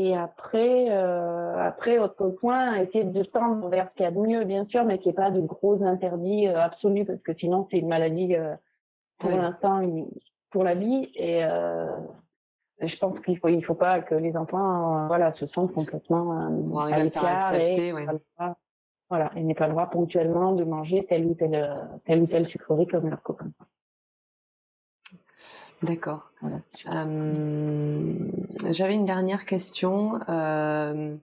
Et 0.00 0.14
après, 0.16 0.92
euh, 0.92 1.58
après 1.58 1.98
autre 1.98 2.28
point, 2.28 2.76
essayer 2.76 3.02
de 3.02 3.22
tendre 3.24 3.68
vers 3.68 3.88
ce 3.90 3.94
qu'il 3.96 4.04
y 4.04 4.06
a 4.06 4.12
de 4.12 4.20
mieux, 4.20 4.44
bien 4.44 4.64
sûr, 4.66 4.84
mais 4.84 4.98
qu'il 4.98 5.08
n'y 5.08 5.14
ait 5.14 5.16
pas 5.16 5.32
de 5.32 5.40
gros 5.40 5.82
interdits 5.82 6.46
euh, 6.46 6.62
absolus, 6.62 7.04
parce 7.04 7.20
que 7.20 7.34
sinon 7.34 7.66
c'est 7.68 7.78
une 7.78 7.88
maladie 7.88 8.36
euh, 8.36 8.54
pour 9.18 9.32
l'instant 9.32 9.82
pour 10.52 10.62
la 10.62 10.76
vie. 10.76 11.10
Et 11.16 11.44
euh, 11.44 11.90
je 12.80 12.96
pense 12.98 13.18
qu'il 13.24 13.40
faut 13.40 13.48
il 13.48 13.64
faut 13.64 13.74
pas 13.74 13.98
que 13.98 14.14
les 14.14 14.36
enfants 14.36 15.08
voilà 15.08 15.32
se 15.32 15.48
sentent 15.48 15.74
complètement 15.74 16.32
euh, 16.32 16.78
à 16.78 17.02
l'écart 17.02 17.52
ouais. 17.52 18.06
voilà 19.10 19.32
et 19.34 19.42
n'aient 19.42 19.54
pas 19.54 19.66
le 19.66 19.72
droit 19.72 19.90
ponctuellement 19.90 20.52
de 20.52 20.62
manger 20.62 21.04
tel 21.08 21.26
ou 21.26 21.34
tel 21.34 21.76
tel 22.04 22.22
ou 22.22 22.26
tel 22.28 22.46
sucrerie 22.46 22.86
comme 22.86 23.10
leur 23.10 23.20
copain. 23.24 23.50
D'accord. 25.82 26.32
Euh, 26.92 28.14
j'avais 28.70 28.94
une 28.94 29.04
dernière 29.04 29.46
question, 29.46 30.18
euh, 30.28 31.16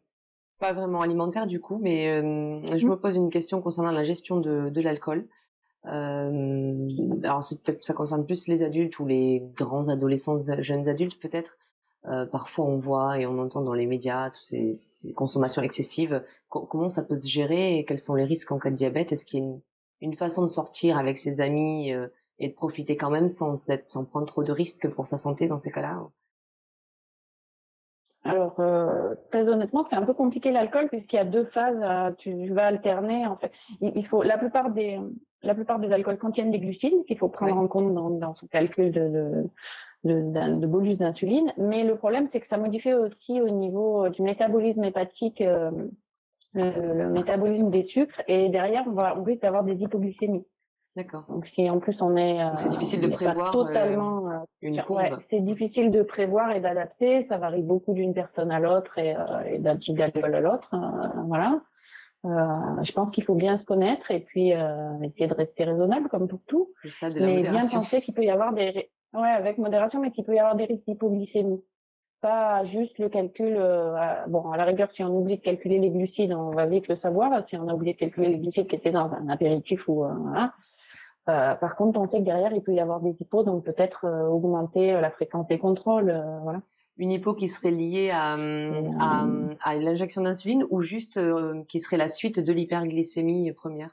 pas 0.60 0.72
vraiment 0.74 1.02
alimentaire 1.02 1.46
du 1.46 1.60
coup, 1.60 1.78
mais 1.82 2.10
euh, 2.10 2.62
je 2.78 2.86
mmh. 2.86 2.90
me 2.90 2.96
pose 2.96 3.16
une 3.18 3.30
question 3.30 3.62
concernant 3.62 3.92
la 3.92 4.06
gestion 4.06 4.40
de, 4.40 4.70
de 4.70 4.82
l'alcool. 4.82 5.28
alors 5.84 7.44
peut-être 7.64 7.84
ça 7.84 7.94
concerne 7.94 8.26
plus 8.26 8.48
les 8.48 8.64
adultes 8.64 8.98
ou 9.00 9.06
les 9.06 9.44
grands 9.56 9.90
adolescents, 9.90 10.38
jeunes 10.60 10.88
adultes 10.88 11.20
peut-être. 11.20 11.58
parfois 12.32 12.66
on 12.66 12.78
voit 12.78 13.20
et 13.20 13.26
on 13.26 13.38
entend 13.40 13.62
dans 13.62 13.74
les 13.74 13.86
médias 13.86 14.30
toutes 14.30 14.46
ces, 14.46 14.72
ces 14.74 15.14
consommations 15.14 15.62
excessives. 15.64 16.24
comment 16.48 16.90
ça 16.90 17.04
peut 17.04 17.18
se 17.18 17.28
gérer 17.28 17.78
et 17.78 17.84
quels 17.86 18.00
sont 18.00 18.16
les 18.16 18.26
risques 18.26 18.54
en 18.54 18.58
cas 18.58 18.72
de 18.72 18.78
diabète? 18.78 19.12
Est-ce 19.12 19.26
qu'il 19.26 19.40
y 19.40 19.44
a 19.44 19.46
une, 19.46 19.60
une, 20.00 20.14
façon 20.14 20.44
de 20.44 20.48
sortir 20.48 20.98
avec 20.98 21.18
ses 21.18 21.42
amis 21.42 21.94
et 22.40 22.50
de 22.50 22.54
profiter 22.54 22.98
quand 22.98 23.10
même 23.10 23.30
sans, 23.30 23.70
être, 23.70 23.90
sans 23.90 24.06
prendre 24.06 24.26
trop 24.26 24.44
de 24.44 24.52
risques 24.52 24.90
pour 24.90 25.06
sa 25.06 25.18
santé 25.18 25.48
dans 25.48 25.58
ces 25.58 25.72
cas-là 25.72 26.08
alors, 28.28 28.60
euh, 28.60 29.14
très 29.30 29.48
honnêtement, 29.48 29.86
c'est 29.88 29.96
un 29.96 30.02
peu 30.02 30.16
compliqué 30.16 30.52
l'alcool 30.52 30.90
puisqu'il 30.90 31.16
y 31.16 31.20
a 31.20 31.26
deux 31.26 31.46
phases. 31.46 31.78
Euh, 31.80 32.12
tu 32.18 32.52
vas 32.52 32.66
alterner. 32.66 33.28
En 33.28 33.38
fait, 33.38 33.52
il, 33.82 34.06
faut 34.08 34.24
la 34.24 34.40
plupart 34.40 34.72
des 34.72 35.00
la 35.44 35.54
plupart 35.54 35.78
des 35.78 35.92
alcools 35.92 36.18
contiennent 36.18 36.50
des 36.50 36.60
glucides 36.60 37.06
qu'il 37.06 37.20
faut 37.20 37.30
prendre 37.30 37.56
en 37.56 37.68
compte 37.68 37.94
dans, 37.94 38.10
dans 38.10 38.34
son 38.34 38.48
calcul 38.48 38.92
de, 38.92 39.48
de, 40.04 40.60
de, 40.60 40.66
bolus 40.66 40.96
d'insuline. 40.96 41.54
Mais 41.58 41.84
le 41.84 41.96
problème, 41.98 42.28
c'est 42.32 42.40
que 42.40 42.48
ça 42.48 42.58
modifie 42.58 42.94
aussi 42.94 43.42
au 43.42 43.50
niveau 43.50 44.10
du 44.10 44.24
métabolisme 44.24 44.84
hépatique, 44.84 45.42
euh, 45.42 45.70
le, 46.54 47.10
métabolisme 47.10 47.70
des 47.70 47.86
sucres, 47.86 48.22
et 48.28 48.50
derrière, 48.50 48.86
on 48.88 48.94
va 48.94 49.20
on 49.20 49.24
risque 49.24 49.42
d'avoir 49.42 49.64
des 49.64 49.76
hypoglycémies. 49.76 50.46
D'accord. 50.96 51.26
Donc 51.28 51.46
si 51.48 51.70
en 51.70 51.80
plus 51.80 51.98
on 52.02 52.16
est, 52.16 52.40
c'est 52.56 52.70
difficile 52.70 53.02
de 53.02 53.08
prévoir 53.08 53.52
totalement 53.52 54.32
euh, 54.32 54.38
une 54.62 54.82
courbe. 54.82 55.02
Ouais, 55.02 55.12
c'est 55.30 55.42
difficile 55.42 55.92
de 55.92 56.04
prévoir 56.04 56.52
et 56.52 56.62
d'adapter. 56.62 57.26
Ça 57.28 57.38
varie 57.38 57.64
beaucoup 57.64 57.94
d'une 57.94 58.14
personne 58.14 58.50
à 58.50 58.62
l'autre 58.62 58.98
et, 58.98 59.14
euh, 59.14 59.42
et 59.46 59.60
d'un 59.60 59.78
d'alcool 59.90 60.34
à 60.34 60.40
l'autre. 60.40 60.74
Euh, 60.74 61.22
voilà. 61.28 61.60
Euh, 62.24 62.84
je 62.84 62.92
pense 62.94 63.12
qu'il 63.12 63.26
faut 63.26 63.36
bien 63.36 63.60
se 63.60 63.66
connaître 63.66 64.10
et 64.10 64.22
puis 64.22 64.54
euh, 64.54 65.00
essayer 65.04 65.28
de 65.28 65.34
rester 65.34 65.66
raisonnable 65.66 66.08
comme 66.08 66.30
pour 66.30 66.40
tout. 66.48 66.70
Ça, 66.86 67.10
de 67.10 67.20
la 67.20 67.26
mais 67.26 67.42
bien 67.42 67.68
penser 67.68 68.02
qu'il 68.02 68.14
peut 68.14 68.24
y 68.24 68.30
avoir 68.30 68.54
des, 68.54 68.90
ouais, 69.14 69.30
avec 69.30 69.58
modération, 69.58 70.00
mais 70.00 70.12
qu'il 70.12 70.24
peut 70.24 70.34
y 70.34 70.40
avoir 70.40 70.56
des 70.56 70.66
risques 70.66 70.86
d'hypoglycémie. 70.88 71.62
Pas 72.22 72.66
juste 72.68 72.98
le 73.00 73.10
calcul. 73.10 73.60
bon, 74.30 74.50
à 74.50 74.58
la 74.58 74.64
rigueur, 74.64 74.90
si 74.96 75.04
on 75.04 75.16
oublie 75.16 75.38
de 75.38 75.44
calculer 75.44 75.78
les 75.78 75.92
glucides, 75.92 76.34
on 76.34 76.52
va 76.52 76.66
vite 76.66 76.88
le 76.88 76.96
savoir. 76.96 77.44
Si 77.50 77.58
on 77.58 77.68
a 77.68 77.74
oublié 77.74 77.94
de 77.94 78.00
calculer 78.00 78.30
les 78.30 78.40
glucides 78.40 78.68
qui 78.68 78.78
étaient 78.78 78.92
dans 78.92 79.12
un 79.12 79.28
apéritif 79.28 79.88
ou 79.88 80.06
voilà 80.06 80.54
euh, 81.28 81.56
par 81.56 81.76
contre, 81.76 82.00
on 82.00 82.08
sait 82.10 82.20
que 82.20 82.24
derrière, 82.24 82.54
il 82.54 82.62
peut 82.62 82.74
y 82.74 82.80
avoir 82.80 83.02
des 83.02 83.16
hypos, 83.20 83.44
donc 83.44 83.64
peut-être 83.64 84.06
euh, 84.06 84.28
augmenter 84.28 84.94
euh, 84.94 85.02
la 85.02 85.10
fréquence 85.10 85.48
des 85.48 85.58
contrôles. 85.58 86.12
voilà. 86.44 86.62
Une 86.98 87.12
hypo 87.12 87.34
qui 87.34 87.50
serait 87.50 87.72
liée 87.72 88.10
à, 88.14 88.38
à, 89.00 89.28
à 89.62 89.76
l'injection 89.76 90.22
d'insuline 90.22 90.66
ou 90.70 90.80
juste 90.80 91.20
qui 91.68 91.82
serait 91.82 91.98
la 91.98 92.08
suite 92.08 92.40
de 92.40 92.54
l'hyperglycémie 92.54 93.52
première? 93.52 93.90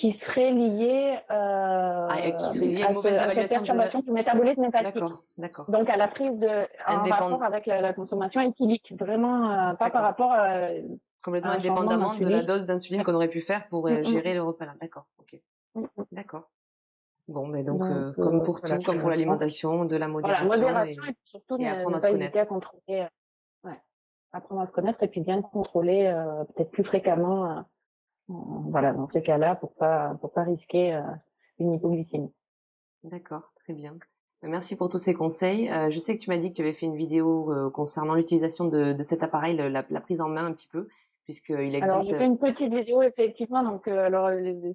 Qui 0.00 0.18
serait 0.26 0.50
liée, 0.52 1.18
euh, 1.30 2.08
ah, 2.10 2.16
qui 2.38 2.54
serait 2.54 2.66
liée 2.66 2.82
à, 2.82 2.88
une 2.88 2.94
mauvaise 2.94 3.14
évaluation 3.14 3.56
perturbation 3.58 3.98
de 4.00 4.04
du 4.06 4.12
métabolisme 4.12 4.64
hépatique. 4.64 4.94
D'accord, 4.94 5.22
d'accord. 5.38 5.70
Donc 5.70 5.90
à 5.90 5.96
la 5.96 6.08
prise 6.08 6.38
de 6.38 6.66
en 6.86 7.02
rapport 7.02 7.42
avec 7.42 7.66
la, 7.66 7.80
la 7.80 7.92
consommation 7.92 8.40
éthylique, 8.40 8.92
vraiment 8.98 9.74
pas 9.76 9.90
par 9.90 10.02
rapport 10.02 10.32
à 10.32 10.70
Complètement 11.22 11.50
indépendamment 11.50 12.14
de 12.14 12.26
la 12.26 12.42
dose 12.42 12.66
d'insuline 12.66 13.02
qu'on 13.02 13.14
aurait 13.14 13.28
pu 13.28 13.40
faire 13.40 13.68
pour 13.68 13.86
euh, 13.86 14.02
gérer 14.02 14.32
le 14.32 14.42
repas. 14.42 14.66
D'accord, 14.80 15.06
ok. 15.18 15.38
D'accord. 16.12 16.50
Bon, 17.28 17.46
mais 17.46 17.62
donc, 17.62 17.82
euh, 17.82 18.12
comme 18.14 18.40
euh, 18.40 18.42
pour 18.42 18.60
tout, 18.60 18.82
comme 18.82 18.98
pour 18.98 19.10
l'alimentation, 19.10 19.84
de 19.84 19.96
la 19.96 20.08
modération. 20.08 20.46
Voilà, 20.46 20.80
modération 20.80 21.04
et, 21.04 21.16
surtout 21.24 21.56
et 21.58 21.68
apprendre 21.68 21.96
à 21.96 22.00
se 22.00 22.08
connaître. 22.08 22.38
À 22.38 22.46
contrôler, 22.46 23.06
ouais, 23.64 23.80
apprendre 24.32 24.62
à 24.62 24.66
se 24.66 24.72
connaître 24.72 25.02
et 25.02 25.08
puis 25.08 25.20
bien 25.20 25.42
contrôler 25.42 26.10
peut-être 26.54 26.70
plus 26.70 26.84
fréquemment, 26.84 27.64
voilà, 28.70 28.92
dans 28.92 29.08
ces 29.12 29.22
cas-là, 29.22 29.54
pour 29.56 29.72
pas 29.74 30.16
pour 30.20 30.32
pas 30.32 30.44
risquer 30.44 31.00
une 31.58 31.74
hypoglycémie. 31.74 32.32
D'accord, 33.04 33.52
très 33.56 33.72
bien. 33.72 33.94
Merci 34.42 34.76
pour 34.76 34.88
tous 34.88 34.98
ces 34.98 35.14
conseils. 35.14 35.70
je 35.90 35.98
sais 35.98 36.14
que 36.14 36.18
tu 36.22 36.30
m'as 36.30 36.38
dit 36.38 36.50
que 36.50 36.56
tu 36.56 36.62
avais 36.62 36.72
fait 36.72 36.86
une 36.86 36.96
vidéo 36.96 37.52
concernant 37.72 38.14
l'utilisation 38.14 38.64
de, 38.64 38.92
de, 38.92 39.02
cet 39.02 39.22
appareil, 39.22 39.56
la, 39.56 39.68
la, 39.68 40.00
prise 40.00 40.20
en 40.20 40.28
main 40.28 40.46
un 40.46 40.52
petit 40.52 40.68
peu 40.68 40.88
puisqu'il 41.30 41.74
existe. 41.74 41.84
Alors 41.84 42.04
j'ai 42.04 42.16
fait 42.16 42.26
une 42.26 42.38
petite 42.38 42.74
vidéo 42.74 43.02
effectivement, 43.02 43.62
donc 43.62 43.86
euh, 43.86 44.06
alors 44.06 44.30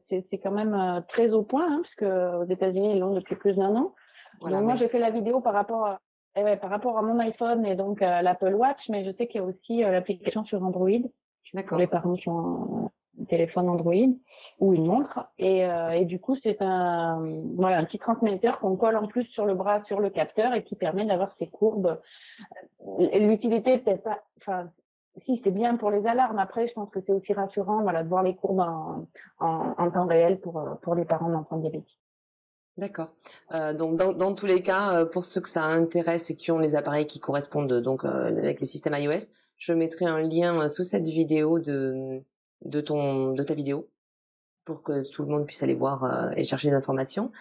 c'est 0.09 0.37
quand 0.37 0.51
même 0.51 0.73
euh, 0.73 1.01
très 1.09 1.31
au 1.31 1.43
point, 1.43 1.67
hein, 1.69 1.81
puisque 1.83 2.03
aux 2.03 2.45
États-Unis 2.45 2.93
ils 2.93 2.99
l'ont 2.99 3.13
depuis 3.13 3.35
plus 3.35 3.53
d'un 3.53 3.75
an. 3.75 3.93
donc 4.41 4.63
moi 4.63 4.77
j'ai 4.77 4.87
fait 4.87 4.99
la 4.99 5.09
vidéo 5.09 5.41
par 5.41 5.53
rapport 5.53 5.85
à, 5.85 5.99
eh 6.37 6.43
ouais, 6.43 6.55
par 6.55 6.69
rapport 6.69 6.97
à 6.97 7.01
mon 7.01 7.19
iPhone 7.19 7.65
et 7.65 7.75
donc 7.75 8.01
à 8.01 8.21
l'Apple 8.21 8.53
Watch, 8.53 8.79
mais 8.89 9.05
je 9.05 9.11
sais 9.17 9.27
qu'il 9.27 9.41
y 9.41 9.43
a 9.43 9.47
aussi 9.47 9.83
euh, 9.83 9.91
l'application 9.91 10.45
sur 10.45 10.63
Android 10.63 10.89
pour 11.67 11.77
les 11.77 11.87
parents 11.87 12.15
qui 12.15 12.29
ont 12.29 12.89
téléphone 13.25 13.69
Android 13.69 13.93
ou 14.59 14.73
une 14.73 14.85
montre 14.85 15.27
et, 15.37 15.67
et 15.93 16.05
du 16.05 16.19
coup 16.19 16.37
c'est 16.41 16.61
un 16.61 17.19
voilà 17.55 17.77
un 17.77 17.83
petit 17.83 17.99
transmetteur 17.99 18.59
qu'on 18.59 18.77
colle 18.77 18.95
en 18.95 19.07
plus 19.07 19.25
sur 19.25 19.45
le 19.45 19.53
bras 19.53 19.83
sur 19.83 19.99
le 19.99 20.09
capteur 20.09 20.53
et 20.53 20.63
qui 20.63 20.75
permet 20.75 21.05
d'avoir 21.05 21.35
ces 21.39 21.47
courbes 21.47 21.99
l'utilité 23.13 23.79
peut-être 23.79 24.03
pas 24.03 24.19
enfin 24.37 24.69
si 25.25 25.39
c'est 25.43 25.51
bien 25.51 25.77
pour 25.77 25.91
les 25.91 26.05
alarmes. 26.05 26.39
Après, 26.39 26.67
je 26.67 26.73
pense 26.73 26.89
que 26.89 26.99
c'est 27.05 27.13
aussi 27.13 27.31
rassurant, 27.31 27.81
voilà, 27.83 28.03
de 28.03 28.09
voir 28.09 28.21
les 28.21 28.35
courbes 28.35 28.65
en, 29.39 29.91
temps 29.91 30.07
réel 30.07 30.41
pour 30.41 30.59
euh, 30.59 30.75
pour 30.81 30.93
les 30.93 31.05
parents 31.05 31.29
d'enfants 31.29 31.57
diabétiques. 31.57 31.99
D'accord. 32.77 33.07
Euh, 33.53 33.73
donc 33.73 33.95
dans, 33.95 34.35
tous 34.35 34.47
les 34.47 34.61
cas, 34.61 34.91
euh, 34.93 35.05
pour 35.05 35.23
ceux 35.23 35.39
que 35.39 35.47
ça 35.47 35.63
intéresse 35.63 36.29
et 36.29 36.35
qui 36.35 36.51
ont 36.51 36.59
les 36.59 36.75
appareils 36.75 37.07
qui 37.07 37.21
correspondent 37.21 37.71
donc 37.81 38.03
euh, 38.03 38.37
avec 38.37 38.59
les 38.59 38.65
systèmes 38.65 38.95
iOS, 38.95 39.29
je 39.57 39.71
mettrai 39.71 40.05
un 40.05 40.19
lien 40.19 40.67
sous 40.67 40.83
cette 40.83 41.07
vidéo 41.07 41.59
de 41.59 42.21
de 42.65 42.81
ton 42.81 43.33
de 43.33 43.43
ta 43.43 43.53
vidéo 43.53 43.89
pour 44.65 44.83
que 44.83 45.09
tout 45.09 45.23
le 45.23 45.29
monde 45.29 45.45
puisse 45.45 45.63
aller 45.63 45.75
voir 45.75 46.31
et 46.35 46.43
chercher 46.43 46.69
des 46.69 46.75
informations. 46.75 47.31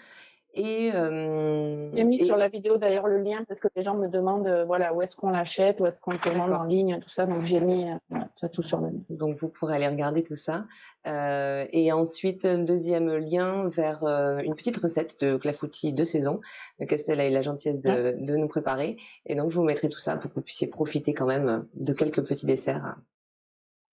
Et, 0.57 0.93
euh, 0.95 1.91
J'ai 1.97 2.05
mis 2.05 2.25
sur 2.25 2.37
la 2.37 2.49
vidéo 2.49 2.77
d'ailleurs 2.77 3.09
le 3.09 3.19
lien 3.19 3.45
parce 3.49 3.59
que 3.59 3.67
les 3.75 3.83
gens 3.83 3.95
me 3.95 4.07
demandent 4.07 4.47
euh, 4.47 4.65
voilà 4.65 4.95
où 4.95 5.03
est-ce 5.03 5.15
qu'on 5.17 5.31
l'achète, 5.31 5.81
où 5.81 5.87
est-ce 5.87 5.99
qu'on 6.01 6.17
commande 6.17 6.53
en 6.53 6.65
ligne, 6.65 7.01
tout 7.01 7.11
ça. 7.17 7.27
Donc 7.27 7.45
j'ai 7.47 7.59
mis 7.59 7.91
euh, 7.91 8.19
ça 8.41 8.49
tout 8.49 8.63
sur 8.63 8.81
le 8.81 8.89
lien. 8.89 9.01
Donc 9.11 9.37
vous 9.37 9.49
pourrez 9.49 9.75
aller 9.75 9.89
regarder 9.89 10.23
tout 10.23 10.37
ça. 10.37 10.65
Euh, 11.09 11.67
et 11.73 11.91
ensuite 11.91 12.45
un 12.45 12.59
deuxième 12.59 13.17
lien 13.17 13.69
vers 13.69 14.05
euh, 14.05 14.39
une 14.39 14.55
petite 14.55 14.77
recette 14.77 15.21
de 15.21 15.37
clafoutis 15.37 15.93
de 15.93 16.05
saison 16.05 16.41
que 16.89 16.97
Stella 16.97 17.25
a 17.25 17.29
eu 17.29 17.33
la 17.33 17.43
gentillesse 17.43 17.81
de, 17.81 18.15
de, 18.21 18.37
nous 18.37 18.49
préparer. 18.49 18.97
Et 19.27 19.35
donc 19.35 19.51
je 19.51 19.57
vous 19.57 19.65
mettrai 19.65 19.89
tout 19.89 19.99
ça 19.99 20.17
pour 20.17 20.31
que 20.31 20.37
vous 20.37 20.43
puissiez 20.43 20.69
profiter 20.69 21.15
quand 21.15 21.27
même 21.27 21.67
de 21.75 21.93
quelques 21.93 22.25
petits 22.25 22.47
desserts. 22.47 22.97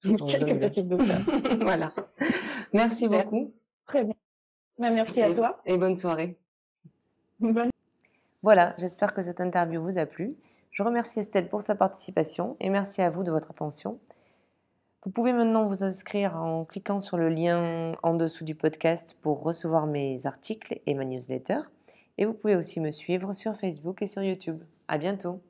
Quelques 0.01 0.59
petites 0.59 0.93
voilà. 1.61 1.91
Merci 2.73 3.07
beaucoup. 3.07 3.53
Très 3.85 4.03
bien. 4.03 4.15
Bah, 4.79 4.89
merci 4.89 5.21
à 5.21 5.33
toi. 5.33 5.61
Et 5.65 5.77
bonne 5.77 5.95
soirée. 5.95 6.37
Voilà, 8.43 8.75
j'espère 8.77 9.13
que 9.13 9.21
cette 9.21 9.41
interview 9.41 9.81
vous 9.81 9.97
a 9.97 10.05
plu. 10.05 10.35
Je 10.71 10.83
remercie 10.83 11.19
Estelle 11.19 11.49
pour 11.49 11.61
sa 11.61 11.75
participation 11.75 12.55
et 12.59 12.69
merci 12.69 13.01
à 13.01 13.09
vous 13.09 13.23
de 13.23 13.31
votre 13.31 13.51
attention. 13.51 13.99
Vous 15.03 15.11
pouvez 15.11 15.33
maintenant 15.33 15.65
vous 15.65 15.83
inscrire 15.83 16.35
en 16.35 16.63
cliquant 16.63 16.99
sur 16.99 17.17
le 17.17 17.29
lien 17.29 17.93
en 18.03 18.13
dessous 18.13 18.45
du 18.45 18.55
podcast 18.55 19.17
pour 19.21 19.41
recevoir 19.41 19.87
mes 19.87 20.25
articles 20.25 20.79
et 20.85 20.93
ma 20.93 21.05
newsletter. 21.05 21.61
Et 22.17 22.25
vous 22.25 22.33
pouvez 22.33 22.55
aussi 22.55 22.79
me 22.79 22.91
suivre 22.91 23.33
sur 23.33 23.57
Facebook 23.57 24.01
et 24.01 24.07
sur 24.07 24.21
YouTube. 24.21 24.63
À 24.87 24.97
bientôt! 24.97 25.41